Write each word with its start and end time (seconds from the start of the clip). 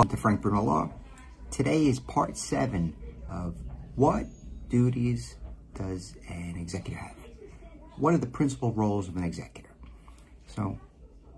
Welcome 0.00 0.16
to 0.16 0.22
Frank 0.22 0.40
Bruno 0.40 0.62
Law. 0.62 0.90
Today 1.50 1.86
is 1.86 2.00
part 2.00 2.34
seven 2.38 2.96
of 3.28 3.54
what 3.96 4.24
duties 4.70 5.36
does 5.74 6.16
an 6.26 6.56
executor 6.56 6.98
have? 6.98 7.16
What 7.98 8.14
are 8.14 8.16
the 8.16 8.26
principal 8.26 8.72
roles 8.72 9.08
of 9.08 9.18
an 9.18 9.24
executor? 9.24 9.68
So 10.46 10.78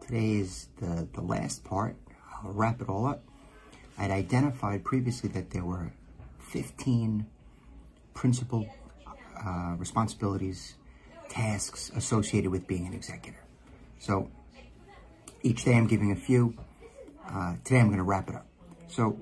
today 0.00 0.34
is 0.34 0.68
the, 0.76 1.08
the 1.12 1.22
last 1.22 1.64
part. 1.64 1.96
I'll 2.44 2.52
wrap 2.52 2.80
it 2.80 2.88
all 2.88 3.04
up. 3.04 3.24
I'd 3.98 4.12
identified 4.12 4.84
previously 4.84 5.28
that 5.30 5.50
there 5.50 5.64
were 5.64 5.92
15 6.38 7.26
principal 8.14 8.64
uh, 9.44 9.74
responsibilities, 9.76 10.76
tasks 11.28 11.90
associated 11.96 12.52
with 12.52 12.68
being 12.68 12.86
an 12.86 12.94
executor. 12.94 13.42
So 13.98 14.30
each 15.42 15.64
day 15.64 15.74
I'm 15.74 15.88
giving 15.88 16.12
a 16.12 16.16
few. 16.16 16.54
Uh, 17.28 17.56
today 17.64 17.80
I'm 17.80 17.86
going 17.86 17.98
to 17.98 18.04
wrap 18.04 18.28
it 18.28 18.36
up. 18.36 18.46
So 18.92 19.18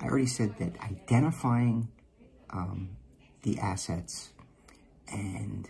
I 0.00 0.06
already 0.06 0.26
said 0.26 0.56
that 0.60 0.80
identifying 0.80 1.88
um, 2.50 2.90
the 3.42 3.58
assets 3.58 4.30
and, 5.08 5.68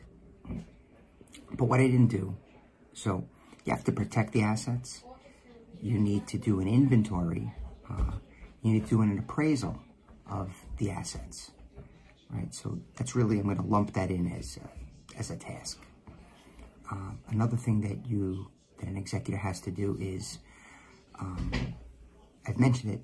but 1.52 1.64
what 1.64 1.80
I 1.80 1.86
didn't 1.86 2.08
do, 2.08 2.36
so 2.92 3.26
you 3.64 3.72
have 3.72 3.84
to 3.84 3.92
protect 3.92 4.34
the 4.34 4.42
assets. 4.42 5.02
You 5.80 5.98
need 5.98 6.26
to 6.28 6.36
do 6.36 6.60
an 6.60 6.68
inventory. 6.68 7.54
Uh, 7.90 8.12
you 8.60 8.74
need 8.74 8.84
to 8.84 8.90
do 8.90 9.00
an 9.00 9.18
appraisal 9.18 9.80
of 10.30 10.52
the 10.76 10.90
assets, 10.90 11.52
right? 12.28 12.54
So 12.54 12.78
that's 12.96 13.16
really, 13.16 13.38
I'm 13.38 13.44
going 13.44 13.56
to 13.56 13.62
lump 13.62 13.94
that 13.94 14.10
in 14.10 14.30
as 14.30 14.58
a, 14.58 15.18
as 15.18 15.30
a 15.30 15.36
task. 15.36 15.80
Um, 16.90 17.18
another 17.28 17.56
thing 17.56 17.80
that 17.80 18.06
you, 18.10 18.50
that 18.78 18.88
an 18.88 18.98
executor 18.98 19.38
has 19.38 19.58
to 19.62 19.70
do 19.70 19.96
is 19.98 20.38
um, 21.18 21.50
I've 22.46 22.58
mentioned 22.58 22.92
it, 22.94 23.00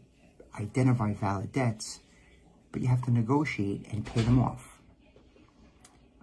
identify 0.60 1.14
valid 1.14 1.52
debts, 1.52 2.00
but 2.70 2.80
you 2.80 2.88
have 2.88 3.02
to 3.02 3.10
negotiate 3.10 3.86
and 3.90 4.06
pay 4.06 4.22
them 4.22 4.38
off. 4.38 4.80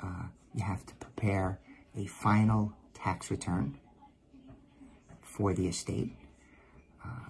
Uh, 0.01 0.27
you 0.53 0.63
have 0.63 0.85
to 0.85 0.95
prepare 0.95 1.59
a 1.95 2.05
final 2.05 2.73
tax 2.93 3.29
return 3.29 3.77
for 5.21 5.53
the 5.53 5.67
estate. 5.67 6.15
Uh, 7.03 7.29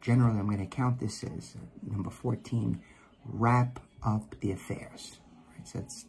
generally, 0.00 0.38
I'm 0.38 0.46
going 0.46 0.58
to 0.58 0.66
count 0.66 1.00
this 1.00 1.22
as 1.22 1.56
uh, 1.56 1.90
number 1.90 2.10
14, 2.10 2.80
wrap 3.24 3.80
up 4.02 4.34
the 4.40 4.52
affairs. 4.52 5.18
Right? 5.56 5.66
So 5.66 5.78
that's 5.78 6.06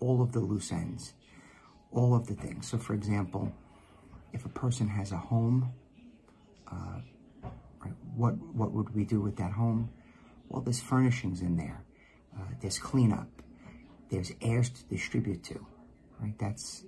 all 0.00 0.22
of 0.22 0.32
the 0.32 0.40
loose 0.40 0.70
ends, 0.70 1.14
all 1.90 2.14
of 2.14 2.26
the 2.26 2.34
things. 2.34 2.68
So, 2.68 2.78
for 2.78 2.94
example, 2.94 3.52
if 4.32 4.44
a 4.44 4.48
person 4.50 4.88
has 4.88 5.12
a 5.12 5.16
home, 5.16 5.72
uh, 6.70 7.00
what 8.16 8.34
what 8.54 8.72
would 8.72 8.94
we 8.94 9.04
do 9.04 9.20
with 9.20 9.36
that 9.36 9.52
home? 9.52 9.90
Well, 10.48 10.62
there's 10.62 10.80
furnishings 10.80 11.40
in 11.40 11.56
there. 11.56 11.84
Uh, 12.36 12.44
there's 12.60 12.78
cleanup. 12.78 13.28
There's 14.10 14.32
heirs 14.40 14.70
to 14.70 14.84
distribute 14.84 15.42
to. 15.44 15.66
Right. 16.20 16.38
That's 16.38 16.84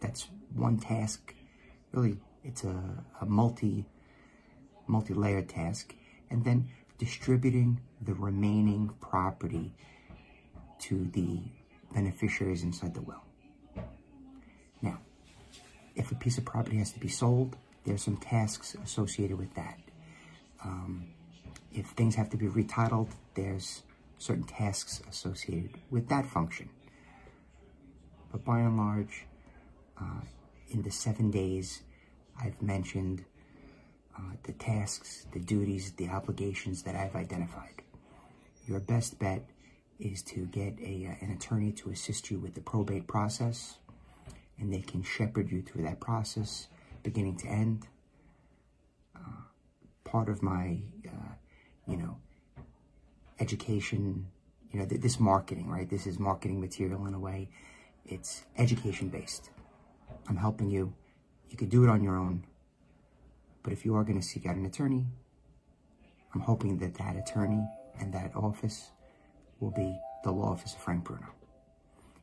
that's 0.00 0.28
one 0.54 0.78
task. 0.78 1.34
Really, 1.92 2.18
it's 2.44 2.64
a, 2.64 3.04
a 3.20 3.26
multi 3.26 3.86
multi-layered 4.86 5.48
task. 5.48 5.94
And 6.30 6.44
then 6.44 6.68
distributing 6.98 7.80
the 8.00 8.14
remaining 8.14 8.90
property 9.00 9.74
to 10.80 11.04
the 11.12 11.40
beneficiaries 11.92 12.62
inside 12.62 12.94
the 12.94 13.02
will. 13.02 13.22
Now, 14.80 14.98
if 15.94 16.10
a 16.10 16.14
piece 16.14 16.38
of 16.38 16.44
property 16.44 16.78
has 16.78 16.92
to 16.92 17.00
be 17.00 17.08
sold, 17.08 17.56
there's 17.84 18.02
some 18.02 18.16
tasks 18.16 18.74
associated 18.82 19.38
with 19.38 19.54
that. 19.54 19.78
Um, 20.64 21.08
if 21.72 21.86
things 21.86 22.14
have 22.14 22.30
to 22.30 22.36
be 22.36 22.46
retitled, 22.46 23.10
there's 23.34 23.82
certain 24.18 24.44
tasks 24.44 25.02
associated 25.08 25.70
with 25.90 26.08
that 26.08 26.26
function. 26.26 26.68
But 28.30 28.44
by 28.44 28.60
and 28.60 28.76
large, 28.76 29.26
uh, 30.00 30.22
in 30.70 30.82
the 30.82 30.90
seven 30.90 31.30
days, 31.30 31.82
I've 32.40 32.60
mentioned 32.62 33.24
uh, 34.16 34.36
the 34.44 34.52
tasks, 34.52 35.26
the 35.32 35.40
duties, 35.40 35.92
the 35.92 36.08
obligations 36.08 36.82
that 36.82 36.94
I've 36.94 37.14
identified. 37.14 37.82
Your 38.66 38.80
best 38.80 39.18
bet 39.18 39.44
is 39.98 40.22
to 40.22 40.46
get 40.46 40.78
a, 40.80 41.06
uh, 41.06 41.24
an 41.24 41.32
attorney 41.32 41.72
to 41.72 41.90
assist 41.90 42.30
you 42.30 42.38
with 42.38 42.54
the 42.54 42.60
probate 42.60 43.06
process, 43.06 43.78
and 44.58 44.72
they 44.72 44.80
can 44.80 45.02
shepherd 45.02 45.50
you 45.50 45.62
through 45.62 45.82
that 45.82 46.00
process, 46.00 46.68
beginning 47.02 47.36
to 47.36 47.48
end. 47.48 47.86
Part 50.12 50.28
of 50.28 50.42
my, 50.42 50.64
uh, 51.08 51.32
you 51.88 51.96
know, 51.96 52.18
education, 53.40 54.26
you 54.70 54.78
know, 54.78 54.86
th 54.90 55.00
this 55.00 55.18
marketing, 55.18 55.66
right? 55.76 55.88
This 55.88 56.04
is 56.10 56.18
marketing 56.18 56.58
material 56.60 57.06
in 57.08 57.14
a 57.14 57.22
way. 57.28 57.48
It's 58.14 58.30
education 58.64 59.08
based. 59.08 59.44
I'm 60.28 60.40
helping 60.46 60.68
you. 60.76 60.84
You 61.48 61.56
could 61.56 61.72
do 61.76 61.80
it 61.84 61.90
on 61.94 62.00
your 62.06 62.16
own. 62.24 62.44
But 63.62 63.72
if 63.72 63.80
you 63.86 63.92
are 63.96 64.04
going 64.08 64.20
to 64.20 64.28
seek 64.32 64.44
out 64.48 64.56
an 64.56 64.66
attorney, 64.66 65.04
I'm 66.32 66.44
hoping 66.50 66.72
that 66.82 66.94
that 67.02 67.14
attorney 67.22 67.64
and 67.98 68.12
that 68.12 68.30
office 68.48 68.78
will 69.60 69.74
be 69.84 69.90
the 70.24 70.32
law 70.38 70.50
office 70.52 70.74
of 70.74 70.80
Frank 70.86 71.04
Bruno. 71.04 71.30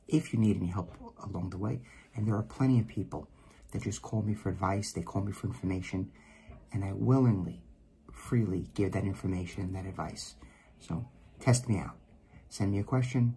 If 0.08 0.24
you 0.32 0.38
need 0.40 0.58
any 0.58 0.72
help 0.78 0.92
along 1.28 1.50
the 1.50 1.62
way, 1.66 1.76
and 2.14 2.22
there 2.26 2.36
are 2.36 2.44
plenty 2.58 2.78
of 2.80 2.88
people 2.88 3.22
that 3.72 3.82
just 3.90 4.02
call 4.08 4.22
me 4.30 4.36
for 4.36 4.50
advice, 4.50 4.88
they 4.92 5.06
call 5.12 5.24
me 5.24 5.32
for 5.32 5.48
information, 5.48 6.12
and 6.72 6.84
I 6.84 6.92
willingly, 6.94 7.64
freely 8.30 8.70
give 8.76 8.92
that 8.92 9.06
information 9.06 9.74
that 9.74 9.88
advice. 9.88 10.36
So 10.80 11.04
test 11.40 11.68
me 11.68 11.80
out. 11.80 11.98
Send 12.50 12.72
me 12.72 12.80
a 12.80 12.84
question, 12.84 13.36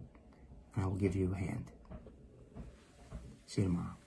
and 0.75 0.85
I 0.85 0.87
will 0.87 0.95
give 0.95 1.15
you 1.15 1.33
a 1.33 1.35
hand. 1.35 1.65
See 3.47 3.61
you 3.61 3.67
tomorrow. 3.67 4.02